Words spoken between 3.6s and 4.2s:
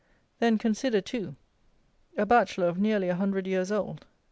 old.